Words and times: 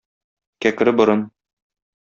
Кәкре 0.65 0.95
борын. 1.03 1.23